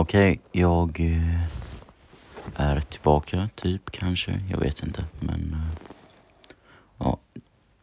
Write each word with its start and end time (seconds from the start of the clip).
Okej, 0.00 0.40
jag 0.52 1.00
eh, 1.00 1.44
är 2.54 2.80
tillbaka, 2.80 3.48
typ 3.54 3.90
kanske. 3.90 4.40
Jag 4.50 4.58
vet 4.58 4.82
inte, 4.82 5.04
men 5.20 5.52
eh, 5.52 5.78
ja, 6.98 7.18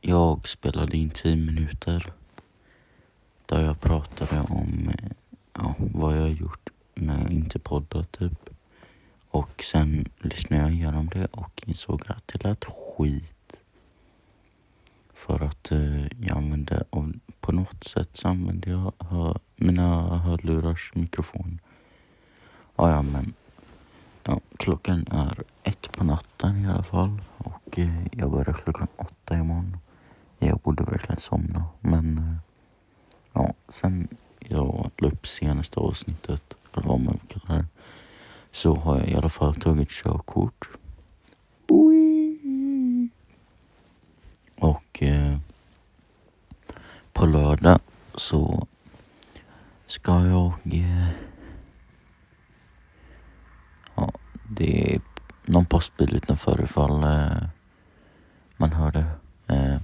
jag 0.02 0.48
spelade 0.48 0.98
in 0.98 1.10
10 1.10 1.36
minuter 1.36 2.14
där 3.46 3.62
jag 3.62 3.82
pratade 3.82 4.42
om 4.50 4.90
eh, 4.90 5.12
ja, 5.54 5.76
vad 5.78 6.18
jag 6.18 6.22
har 6.22 6.28
gjort 6.28 6.70
när 6.94 7.22
jag 7.22 7.32
inte 7.32 7.60
poddat 7.60 8.12
typ. 8.12 8.50
Och 9.30 9.64
sen 9.64 10.10
lyssnade 10.20 10.64
jag 10.64 10.72
igenom 10.72 11.10
det 11.14 11.26
och 11.26 11.64
insåg 11.66 12.02
att 12.08 12.28
det 12.28 12.44
lät 12.44 12.66
skit. 12.66 13.60
För 15.14 15.44
att 15.44 15.72
eh, 15.72 16.06
jag 16.06 16.38
använde, 16.38 16.84
på 17.40 17.52
något 17.52 17.84
sätt 17.84 18.10
så 18.14 18.28
använde 18.28 18.70
jag 18.70 18.94
hör, 19.00 19.40
mina 19.56 20.18
hörlurars 20.18 20.92
mikrofon. 20.96 21.60
Ja, 22.78 22.90
ja, 22.90 23.02
men 23.02 23.34
ja, 24.24 24.40
klockan 24.58 25.08
är 25.12 25.44
ett 25.64 25.92
på 25.92 26.04
natten 26.04 26.66
i 26.66 26.68
alla 26.68 26.84
fall 26.84 27.22
och 27.38 27.80
eh, 27.80 28.08
jag 28.12 28.32
börjar 28.32 28.54
klockan 28.54 28.88
åtta 28.98 29.38
imorgon. 29.38 29.78
Jag 30.40 30.60
borde 30.60 30.84
verkligen 30.84 31.22
somna, 31.22 31.64
men 31.80 32.18
eh, 32.18 32.36
ja, 33.34 33.54
sen 33.68 34.08
jag 34.40 34.92
la 34.98 35.08
upp 35.08 35.28
senaste 35.28 35.80
avsnittet, 35.80 36.54
eller 36.74 36.88
vad 36.88 37.00
man 37.00 37.20
kallar 37.28 37.58
det, 37.58 37.66
så 38.52 38.76
har 38.76 38.98
jag 38.98 39.08
i 39.08 39.16
alla 39.16 39.30
fall 39.30 39.56
tagit 39.56 39.90
körkort. 39.90 40.70
Och 44.56 45.04
eh, 45.04 45.38
på 47.14 47.26
lördag 47.26 47.80
så 48.16 48.68
ska 49.88 50.26
jag 50.26 50.54
eh, 50.64 51.10
Ja, 53.96 54.12
det 54.50 54.94
är 54.94 55.02
någon 55.46 55.65
postbil 55.76 56.16
utanför 56.16 56.62
ifall 56.64 57.04
eh, 57.04 57.48
man 58.58 58.72
hör 58.72 58.92
det. 58.92 59.06
Eh, 59.48 59.80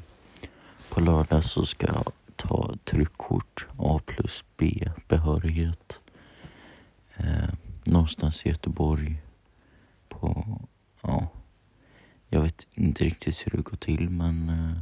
på 0.89 0.99
lördag 0.99 1.43
så 1.43 1.65
ska 1.65 1.87
jag 1.87 2.11
ta 2.35 2.75
tryckkort 2.83 3.67
A 3.77 3.99
plus 4.05 4.43
B 4.57 4.89
behörighet. 5.07 5.99
Eh, 7.15 7.49
någonstans 7.83 8.45
i 8.45 8.49
Göteborg. 8.49 9.21
På, 10.09 10.45
ja, 11.01 11.27
jag 12.29 12.41
vet 12.41 12.67
inte 12.73 13.03
riktigt 13.03 13.43
hur 13.45 13.51
det 13.57 13.63
går 13.63 13.77
till 13.77 14.09
men 14.09 14.49
eh, 14.49 14.81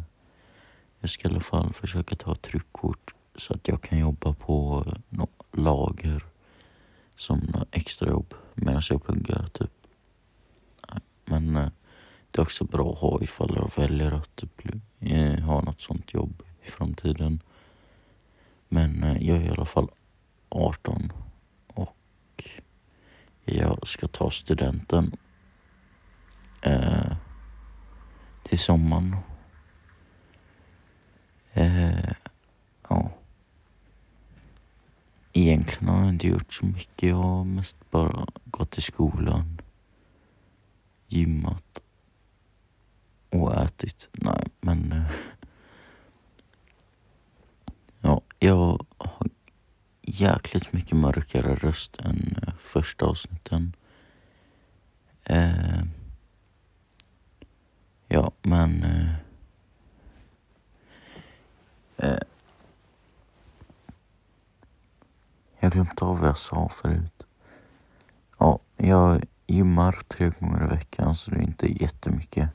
jag 0.99 1.09
ska 1.09 1.27
i 1.27 1.31
alla 1.31 1.39
fall 1.39 1.73
försöka 1.73 2.15
ta 2.15 2.35
tryckkort 2.35 3.13
så 3.35 3.53
att 3.53 3.67
jag 3.67 3.81
kan 3.81 3.99
jobba 3.99 4.33
på 4.33 4.85
något 5.09 5.43
lager 5.51 6.25
som 7.15 7.65
extrajobb 7.71 8.33
medan 8.55 8.81
jag 8.89 9.03
pluggar 9.03 9.47
typ. 9.47 9.78
Men 11.29 11.55
eh, 11.55 11.69
det 12.31 12.39
är 12.39 12.41
också 12.41 12.63
bra 12.63 12.91
att 12.91 12.99
ha 12.99 13.21
ifall 13.21 13.55
jag 13.55 13.71
väljer 13.83 14.11
att 14.11 14.43
bli, 14.57 14.81
eh, 14.99 15.39
ha 15.39 15.61
något 15.61 15.81
sånt 15.81 16.13
jobb 16.13 16.43
i 16.63 16.69
framtiden. 16.69 17.41
Men 18.67 19.03
eh, 19.03 19.27
jag 19.27 19.37
är 19.37 19.45
i 19.45 19.49
alla 19.49 19.65
fall 19.65 19.89
18 20.49 21.11
och 21.67 22.43
jag 23.45 23.87
ska 23.87 24.07
ta 24.07 24.31
studenten 24.31 25.17
eh, 26.61 27.15
till 28.43 28.59
sommaren. 28.59 29.15
Eh, 31.53 32.11
ja. 32.89 33.11
Egentligen 35.33 35.93
har 35.93 35.99
jag 35.99 36.09
inte 36.09 36.27
gjort 36.27 36.53
så 36.53 36.65
mycket. 36.65 37.09
Jag 37.09 37.15
har 37.15 37.43
mest 37.43 37.91
bara 37.91 38.25
gått 38.45 38.71
till 38.71 38.83
skolan, 38.83 39.58
gymmat 41.09 41.81
och 43.29 43.63
ätit. 43.63 44.09
Nej, 44.11 44.43
men... 44.61 44.91
Eh, 44.91 45.11
ja, 48.01 48.21
jag 48.39 48.85
har 48.97 49.29
jäkligt 50.01 50.73
mycket 50.73 50.97
mörkare 50.97 51.55
röst 51.55 51.97
än 51.99 52.35
eh, 52.47 52.53
första 52.59 53.05
avsnitten. 53.05 53.75
Eh, 55.23 55.83
ja, 58.07 58.31
men... 58.41 58.83
Eh, 58.83 59.15
eh, 61.97 62.19
jag 65.59 65.71
glömde 65.71 66.05
av 66.05 66.19
vad 66.19 66.29
jag 66.29 66.37
sa 66.37 66.69
förut. 66.69 67.23
Ja, 68.37 68.59
jag 68.77 69.23
gymmar 69.49 69.91
tre 70.07 70.31
gånger 70.39 70.63
i 70.63 70.67
veckan 70.67 71.15
så 71.15 71.31
det 71.31 71.37
är 71.37 71.41
inte 71.41 71.83
jättemycket. 71.83 72.49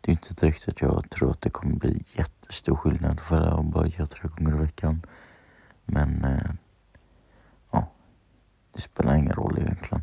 Det 0.00 0.10
är 0.10 0.12
inte 0.12 0.34
direkt 0.34 0.68
att 0.68 0.80
jag 0.80 1.10
tror 1.10 1.30
att 1.30 1.40
det 1.40 1.50
kommer 1.50 1.76
bli 1.76 2.04
jättestor 2.14 2.76
skillnad 2.76 3.20
för 3.20 3.40
att 3.40 3.64
bara 3.64 3.86
göra 3.86 4.06
tre 4.06 4.28
gånger 4.28 4.54
i 4.56 4.58
veckan. 4.58 5.02
Men 5.84 6.24
eh, 6.24 6.50
ja, 7.70 7.88
det 8.72 8.80
spelar 8.80 9.14
ingen 9.14 9.32
roll 9.32 9.58
egentligen. 9.58 10.02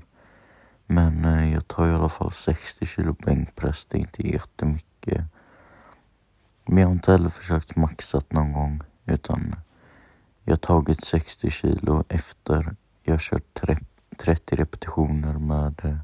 Men 0.85 1.25
eh, 1.25 1.53
jag 1.53 1.67
tar 1.67 1.87
i 1.87 1.91
alla 1.91 2.09
fall 2.09 2.31
60 2.31 2.85
kilo 2.85 3.13
bänkpress, 3.13 3.85
det 3.85 3.97
är 3.97 3.99
inte 3.99 4.27
jättemycket. 4.27 5.23
Men 6.65 6.77
jag 6.77 6.87
har 6.87 6.93
inte 6.93 7.11
heller 7.11 7.29
försökt 7.29 7.75
maxat 7.75 8.31
någon 8.31 8.53
gång 8.53 8.81
utan 9.05 9.55
jag 10.43 10.51
har 10.51 10.57
tagit 10.57 11.03
60 11.03 11.49
kilo 11.49 12.03
efter 12.09 12.75
jag 13.03 13.13
har 13.13 13.19
kört 13.19 13.61
30 14.17 14.55
repetitioner 14.55 15.33
med 15.33 15.85
eh, 15.85 15.97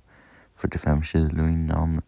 45 0.61 1.03
kilo 1.03 1.47
innan. 1.47 2.01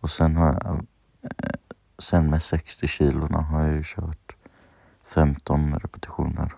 Och 0.00 0.10
sen 0.10 0.36
har 0.36 0.46
jag, 0.46 0.86
eh, 1.22 1.50
sen 1.98 2.30
med 2.30 2.42
60 2.42 2.88
kilona 2.88 3.40
har 3.40 3.62
jag 3.62 3.74
ju 3.74 3.82
kört 3.84 4.36
15 5.04 5.78
repetitioner. 5.78 6.52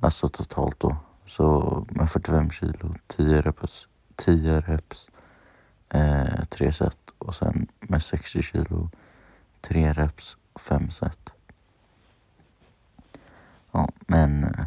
Alltså 0.00 0.28
totalt 0.28 0.80
då. 0.80 0.96
Så 1.26 1.86
med 1.88 2.10
45 2.10 2.50
kilo, 2.50 2.94
10 3.06 3.40
reps, 3.42 3.88
10 4.16 4.60
reps, 4.60 5.10
eh, 5.88 6.44
3 6.44 6.72
set 6.72 6.98
och 7.18 7.34
sen 7.34 7.66
med 7.80 8.02
60 8.02 8.42
kilo, 8.42 8.90
3 9.60 9.92
reps, 9.92 10.36
5 10.60 10.90
set. 10.90 11.32
Ja, 13.72 13.88
men... 14.06 14.44
Eh, 14.44 14.64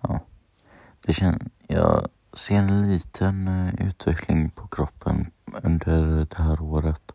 ja. 0.00 0.20
Det 1.00 1.12
känns 1.12 1.42
jag 1.74 2.08
ser 2.32 2.56
en 2.56 2.92
liten 2.92 3.48
eh, 3.48 3.86
utveckling 3.88 4.50
på 4.50 4.66
kroppen 4.66 5.30
under 5.62 6.26
det 6.30 6.42
här 6.42 6.62
året. 6.62 7.12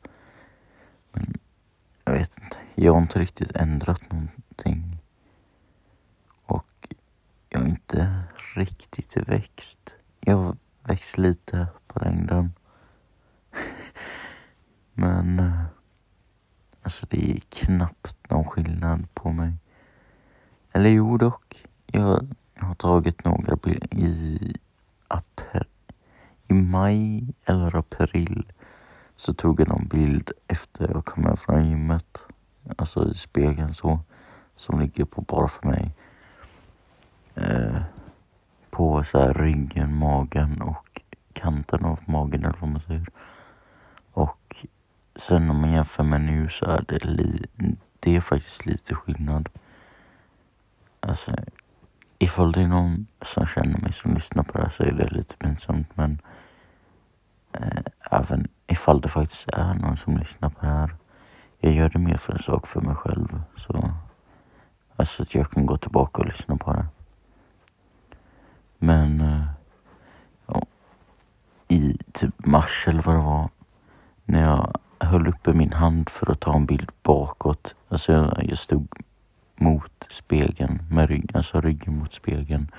Men 1.11 1.37
jag 2.03 2.13
vet 2.13 2.37
inte. 2.37 2.57
Jag 2.75 2.93
har 2.93 3.01
inte 3.01 3.19
riktigt 3.19 3.51
ändrat 3.51 4.11
någonting. 4.11 4.97
Och 6.45 6.95
jag 7.49 7.59
har 7.59 7.67
inte 7.67 8.23
riktigt 8.55 9.17
växt. 9.17 9.95
Jag 10.19 10.37
har 10.37 10.55
växt 10.83 11.17
lite 11.17 11.67
på 11.87 11.99
längden. 11.99 12.53
Men 14.93 15.39
eh, 15.39 15.63
alltså 16.81 17.05
det 17.09 17.31
är 17.31 17.39
knappt 17.49 18.29
någon 18.29 18.45
skillnad 18.45 19.13
på 19.13 19.31
mig. 19.31 19.53
Eller 20.71 20.89
jo 20.89 21.17
dock. 21.17 21.65
Jag 21.85 22.27
jag 22.59 22.65
har 22.65 22.75
tagit 22.75 23.23
några 23.23 23.55
bilder 23.55 23.87
i 23.97 24.55
april. 25.07 25.65
I 26.47 26.53
maj 26.53 27.27
eller 27.45 27.75
april 27.75 28.51
så 29.15 29.33
tog 29.33 29.59
jag 29.61 29.67
någon 29.67 29.87
bild 29.87 30.31
efter 30.47 30.91
jag 30.93 31.05
kom 31.05 31.25
hem 31.25 31.37
från 31.37 31.69
gymmet. 31.69 32.25
Alltså 32.77 33.11
i 33.11 33.13
spegeln 33.13 33.73
så. 33.73 33.99
Som 34.55 34.79
ligger 34.79 35.05
på 35.05 35.21
bara 35.21 35.47
för 35.47 35.67
mig. 35.67 35.91
Eh, 37.35 37.81
på 38.69 39.03
så 39.03 39.19
här 39.19 39.33
ryggen, 39.33 39.95
magen 39.95 40.61
och 40.61 41.01
kanten 41.33 41.85
av 41.85 41.99
magen 42.05 42.45
eller 42.45 42.57
vad 42.59 42.69
man 42.69 42.81
säger. 42.81 43.07
Och 44.11 44.65
sen 45.15 45.49
om 45.49 45.59
man 45.61 45.71
jämför 45.71 46.03
med 46.03 46.21
nu 46.21 46.49
så 46.49 46.65
är 46.65 46.85
det, 46.87 47.05
li- 47.05 47.75
det 47.99 48.15
är 48.15 48.21
faktiskt 48.21 48.65
lite 48.65 48.95
skillnad. 48.95 49.49
Alltså 50.99 51.35
ifall 52.19 52.51
det 52.51 52.61
är 52.61 52.67
någon 52.67 53.07
som 53.21 53.45
känner 53.45 53.79
mig 53.79 53.93
som 53.93 54.13
lyssnar 54.13 54.43
på 54.43 54.57
det 54.57 54.63
här 54.63 54.69
så 54.69 54.83
är 54.83 54.91
det 54.91 55.07
lite 55.07 55.37
pinsamt 55.37 55.87
men 55.93 56.21
eh, 57.53 57.81
även 58.11 58.47
ifall 58.67 59.01
det 59.01 59.07
faktiskt 59.07 59.49
är 59.49 59.73
någon 59.73 59.97
som 59.97 60.17
lyssnar 60.17 60.49
på 60.49 60.65
det 60.65 60.71
här. 60.71 60.95
Jag 61.59 61.73
gör 61.73 61.89
det 61.89 61.99
mer 61.99 62.17
för 62.17 62.33
en 62.33 62.39
sak 62.39 62.67
för 62.67 62.81
mig 62.81 62.95
själv. 62.95 63.41
Så, 63.55 63.91
alltså 64.95 65.23
att 65.23 65.35
jag 65.35 65.51
kan 65.51 65.65
gå 65.65 65.77
tillbaka 65.77 66.21
och 66.21 66.27
lyssna 66.27 66.57
på 66.57 66.73
det. 66.73 66.85
Men 68.77 69.21
eh, 69.21 69.45
ja, 70.47 70.65
i 71.67 71.97
typ 72.13 72.45
mars 72.45 72.87
eller 72.87 73.01
vad 73.01 73.15
det 73.15 73.21
var 73.21 73.49
när 74.25 74.41
jag 74.41 74.77
höll 74.99 75.27
uppe 75.27 75.53
min 75.53 75.73
hand 75.73 76.09
för 76.09 76.31
att 76.31 76.39
ta 76.39 76.55
en 76.55 76.65
bild 76.65 76.91
bakåt. 77.03 77.75
Alltså 77.89 78.13
jag, 78.13 78.45
jag 78.45 78.57
stod 78.57 78.87
mot 79.59 80.07
spegeln, 80.09 80.81
med 80.91 81.09
rygg, 81.09 81.31
alltså 81.33 81.61
ryggen 81.61 81.97
mot 81.97 82.13
spegeln 82.13 82.71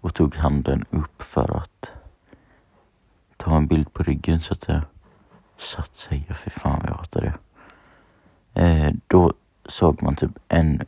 och 0.00 0.14
tog 0.14 0.34
handen 0.34 0.84
upp 0.90 1.22
för 1.22 1.56
att 1.56 1.92
ta 3.36 3.56
en 3.56 3.66
bild 3.66 3.92
på 3.92 4.02
ryggen 4.02 4.40
så 4.40 4.52
att 4.52 4.60
det 4.60 4.82
satt 5.56 5.94
sig. 5.94 6.26
Fy 6.34 6.50
fan 6.50 6.80
vad 6.80 6.90
jag 6.90 6.96
hatar 6.96 7.20
det. 7.20 7.34
Eh, 8.60 8.92
då 9.06 9.32
såg 9.66 10.02
man 10.02 10.16
typ 10.16 10.38
en, 10.48 10.82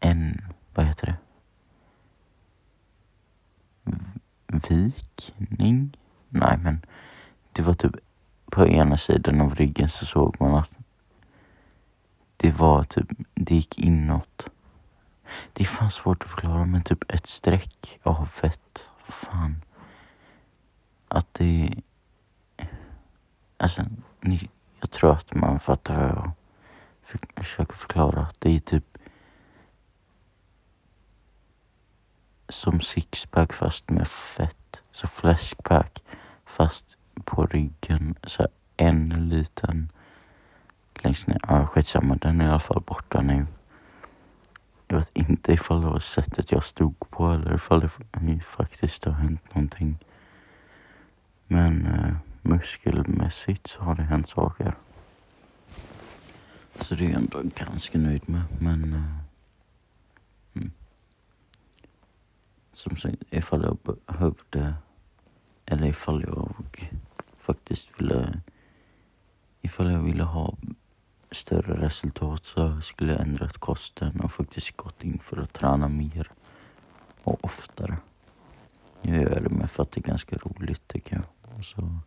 en, 0.00 0.40
vad 0.74 0.86
heter 0.86 1.06
det? 1.06 1.16
Vikning? 4.68 5.96
Nej 6.28 6.58
men 6.58 6.86
det 7.52 7.62
var 7.62 7.74
typ 7.74 7.96
på 8.50 8.66
ena 8.66 8.96
sidan 8.96 9.40
av 9.40 9.54
ryggen 9.54 9.90
så 9.90 10.06
såg 10.06 10.36
man 10.40 10.54
att 10.54 10.79
det 12.40 12.50
var 12.50 12.84
typ, 12.84 13.06
det 13.34 13.54
gick 13.54 13.78
inåt. 13.78 14.50
Det 15.52 15.62
är 15.62 15.66
fan 15.66 15.90
svårt 15.90 16.22
att 16.22 16.30
förklara 16.30 16.64
men 16.64 16.82
typ 16.82 17.10
ett 17.10 17.26
streck 17.26 18.00
av 18.02 18.26
fett. 18.26 18.88
Fan. 19.08 19.64
Att 21.08 21.34
det... 21.34 21.70
Alltså, 23.56 23.82
ni, 24.20 24.50
jag 24.80 24.90
tror 24.90 25.12
att 25.12 25.34
man 25.34 25.60
fattar 25.60 26.32
vad 27.12 27.26
jag 27.34 27.44
försöker 27.44 27.74
förklara. 27.74 28.28
Det 28.38 28.50
är 28.50 28.58
typ 28.58 28.98
som 32.48 32.80
sixpack 32.80 33.52
fast 33.52 33.90
med 33.90 34.08
fett. 34.08 34.82
Så 34.92 35.06
fläskpack 35.06 36.02
fast 36.44 36.96
på 37.24 37.46
ryggen. 37.46 38.14
Så 38.24 38.48
en 38.76 39.28
liten 39.28 39.92
längst 41.04 41.26
ner. 41.26 41.38
Ja, 41.48 41.66
skitsamma. 41.66 42.16
Den 42.16 42.40
är 42.40 42.44
i 42.44 42.48
alla 42.48 42.58
fall 42.58 42.82
borta 42.86 43.20
nu. 43.20 43.46
Jag 44.88 44.96
vet 44.96 45.10
inte 45.12 45.52
ifall 45.52 45.80
det 45.80 45.86
var 45.86 45.98
sättet 45.98 46.52
jag 46.52 46.64
stod 46.64 47.10
på 47.10 47.30
eller 47.30 47.54
ifall 47.54 47.80
det 47.80 48.40
faktiskt 48.40 49.04
har 49.04 49.12
hänt 49.12 49.54
någonting. 49.54 49.98
Men 51.46 51.86
eh, 51.86 52.14
muskelmässigt 52.42 53.66
så 53.66 53.82
har 53.82 53.94
det 53.94 54.02
hänt 54.02 54.28
saker. 54.28 54.74
Så 56.74 56.94
det 56.94 57.04
är 57.04 57.08
jag 57.08 57.20
ändå 57.20 57.42
ganska 57.54 57.98
nöjd 57.98 58.28
med. 58.28 58.42
Men 58.58 58.94
eh, 58.94 59.18
mm. 60.54 60.72
som 62.72 62.96
sagt, 62.96 63.16
ifall 63.30 63.62
jag 63.62 63.96
behövde 64.06 64.74
eller 65.66 65.86
ifall 65.86 66.22
jag 66.22 66.90
faktiskt 67.38 68.00
ville 68.00 68.40
ifall 69.62 69.92
jag 69.92 70.00
ville 70.00 70.22
ha 70.22 70.56
större 71.32 71.86
resultat 71.86 72.44
så 72.44 72.80
skulle 72.80 73.12
jag 73.12 73.20
ändrat 73.20 73.58
kosten 73.58 74.20
och 74.20 74.32
faktiskt 74.32 74.76
gått 74.76 75.04
in 75.04 75.18
för 75.18 75.36
att 75.36 75.52
träna 75.52 75.88
mer 75.88 76.30
och 77.22 77.44
oftare. 77.44 77.96
Jag 79.02 79.16
gör 79.16 79.40
det 79.40 79.50
med 79.50 79.70
för 79.70 79.82
att 79.82 79.92
det 79.92 80.00
är 80.00 80.02
ganska 80.02 80.36
roligt 80.36 80.88
tycker 80.88 81.16
jag. 81.16 81.64
Så 81.64 81.98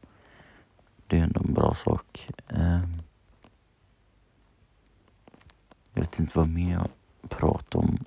det 1.07 1.19
är 1.19 1.23
ändå 1.23 1.41
en 1.41 1.53
bra 1.53 1.73
sak. 1.73 2.29
Ehm, 2.47 3.01
jag 5.93 6.01
vet 6.01 6.19
inte 6.19 6.39
vad 6.39 6.49
mer 6.49 6.73
jag 6.73 6.89
pratar 7.29 7.79
om 7.79 8.05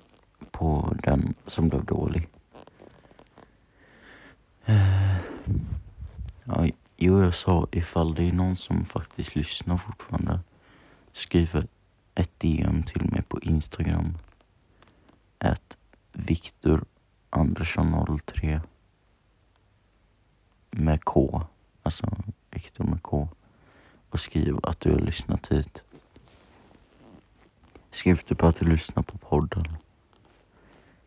på 0.51 0.95
den 1.03 1.33
som 1.45 1.69
blev 1.69 1.85
dålig. 1.85 2.29
Ehm, 4.65 5.65
ja, 6.43 6.67
jo, 6.97 7.23
jag 7.23 7.35
sa 7.35 7.67
ifall 7.71 8.15
det 8.15 8.23
är 8.23 8.31
någon 8.31 8.57
som 8.57 8.85
faktiskt 8.85 9.35
lyssnar 9.35 9.77
fortfarande 9.77 10.39
skriver 11.17 11.67
ett 12.15 12.39
DM 12.39 12.83
till 12.83 13.11
mig 13.11 13.21
på 13.21 13.39
Instagram. 13.39 14.17
Att 15.37 15.77
Viktor 16.11 16.85
Andersson 17.29 18.17
03 18.25 18.61
med 20.71 21.03
K, 21.03 21.41
alltså 21.83 22.17
Viktor 22.51 22.83
med 22.83 23.03
K 23.03 23.29
och 24.09 24.19
skriv 24.19 24.59
att 24.63 24.79
du 24.79 24.91
har 24.91 24.99
lyssnat 24.99 25.51
hit. 25.51 25.83
Skriv 27.91 28.15
typ 28.15 28.43
att 28.43 28.59
du 28.59 28.65
lyssnar 28.65 29.03
på 29.03 29.17
podden. 29.17 29.77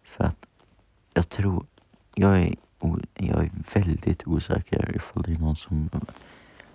För 0.02 0.24
att 0.24 0.46
jag 1.14 1.28
tror, 1.28 1.66
jag 2.14 2.42
är, 2.42 2.56
jag 3.14 3.44
är 3.44 3.50
väldigt 3.74 4.26
osäker 4.26 4.96
ifall 4.96 5.22
det 5.22 5.32
är 5.32 5.38
någon 5.38 5.56
som 5.56 5.90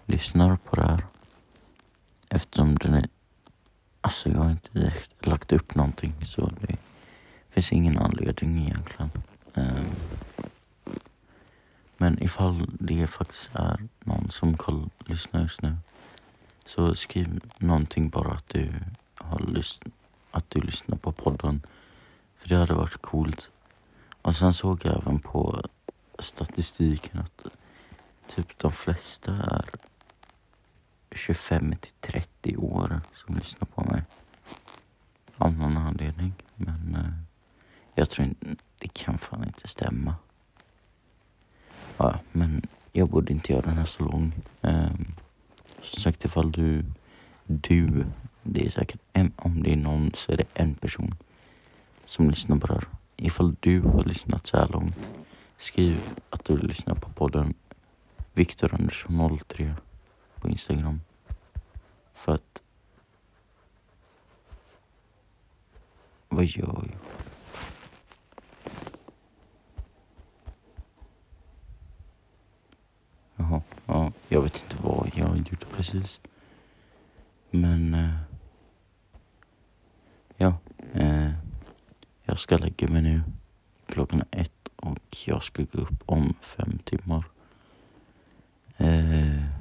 lyssnar 0.06 0.58
på 0.58 0.76
det 0.76 0.84
här. 0.84 1.06
Eftersom 2.30 2.76
den 2.76 2.94
är 2.94 3.10
Alltså 4.06 4.30
jag 4.30 4.38
har 4.38 4.52
inte 4.52 4.80
direkt 4.80 5.26
lagt 5.28 5.52
upp 5.52 5.76
någonting 5.76 6.14
så 6.26 6.52
det 6.62 6.78
finns 7.50 7.74
ingen 7.74 7.98
anledning 7.98 8.60
egentligen. 8.60 9.12
Um, 9.54 9.90
men 11.98 12.24
ifall 12.24 12.68
det 12.80 13.08
faktiskt 13.08 13.50
är 13.54 13.88
någon 14.00 14.32
som 14.32 14.58
koll, 14.58 14.90
lyssnar 15.06 15.42
just 15.42 15.62
nu 15.62 15.78
så 16.66 16.96
skriv 16.96 17.42
någonting 17.58 18.10
bara 18.10 18.32
att 18.32 18.50
du 18.50 18.74
har 19.16 19.40
lyssnat, 19.40 19.94
att 20.32 20.50
du 20.50 20.62
lyssnar 20.62 20.98
på 20.98 21.12
podden. 21.12 21.62
För 22.38 22.50
det 22.50 22.56
hade 22.56 22.74
varit 22.74 23.02
coolt. 23.02 23.50
Och 24.22 24.36
sen 24.36 24.54
såg 24.54 24.86
jag 24.86 24.98
även 24.98 25.20
på 25.20 25.62
statistiken 26.20 27.20
att 27.20 27.46
typ 28.36 28.60
de 28.60 28.72
flesta 28.72 29.32
är 29.32 29.66
25 31.16 31.76
till 31.76 31.94
30 32.02 32.58
år 32.58 33.02
som 33.14 33.36
lyssnar 33.36 33.66
på 33.66 33.84
mig. 33.84 34.02
Av 35.38 35.54
någon 35.54 35.78
anledning. 35.78 36.34
Men 36.56 36.96
eh, 36.96 37.12
jag 37.96 38.10
tror 38.10 38.28
inte, 38.28 38.56
det 38.80 38.94
kan 38.94 39.18
fan 39.18 39.44
inte 39.44 39.68
stämma. 39.68 40.16
Ja, 41.98 42.20
men 42.32 42.68
jag 42.92 43.10
borde 43.10 43.34
inte 43.34 43.54
göra 43.54 43.62
den 43.62 43.78
här 43.78 43.86
så 43.86 44.04
lång. 44.04 44.32
Eh, 44.62 44.92
som 45.82 46.02
sagt, 46.02 46.26
ifall 46.26 46.52
du, 46.52 46.86
du, 47.44 48.06
det 48.44 48.66
är 48.66 48.70
säkert 48.70 49.02
en, 49.14 49.32
om 49.36 49.64
det 49.64 49.72
är 49.72 49.78
någon 49.78 50.12
så 50.16 50.32
är 50.32 50.38
det 50.38 50.48
en 50.54 50.76
person 50.76 51.16
som 52.06 52.30
lyssnar 52.30 52.58
på 52.58 52.68
det 52.68 52.74
här. 52.74 52.88
Ifall 53.18 53.56
du 53.60 53.82
har 53.82 54.04
lyssnat 54.04 54.48
så 54.48 54.58
här 54.58 54.68
långt, 54.68 54.98
skriv 55.58 55.98
att 56.30 56.46
du 56.46 56.58
lyssnar 56.58 56.96
på 56.96 57.10
podden 57.10 57.54
Viktor 58.34 58.74
Andersson 58.74 59.40
03 59.48 59.76
på 60.46 60.52
Instagram. 60.52 61.02
För 62.14 62.36
att... 62.36 62.64
Vad 66.30 66.46
gör 66.46 66.66
jag? 66.66 66.90
Jaha, 73.36 73.62
ja, 73.86 74.12
jag 74.28 74.42
vet 74.42 74.64
inte 74.64 74.84
vad 74.84 75.12
jag 75.16 75.38
gjorde 75.38 75.66
precis. 75.76 76.22
Men... 77.52 77.94
Eh, 77.94 78.16
ja, 80.38 80.58
eh, 80.94 81.32
jag 82.24 82.40
ska 82.40 82.58
lägga 82.58 82.88
mig 82.88 83.02
nu. 83.02 83.22
Klockan 83.86 84.24
är 84.32 84.42
ett 84.42 84.70
och 84.76 85.18
jag 85.26 85.44
ska 85.44 85.64
gå 85.64 85.82
upp 85.82 86.04
om 86.06 86.34
fem 86.42 86.80
timmar. 86.84 87.24
Eh, 88.78 89.56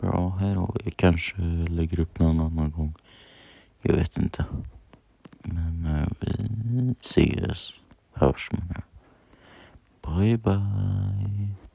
bra 0.00 0.28
här 0.28 0.58
och. 0.58 0.76
Jag 0.84 0.96
kanske 0.96 1.42
lägger 1.68 2.00
upp 2.00 2.18
någon 2.18 2.40
annan 2.40 2.70
gång. 2.70 2.94
Jag 3.82 3.94
vet 3.94 4.18
inte. 4.18 4.44
Men 5.42 5.86
eh, 5.86 6.08
vi 6.20 6.94
ses, 7.00 7.72
hörs 8.12 8.50
menar 8.52 8.82
Bye 10.02 10.36
bye. 10.36 11.65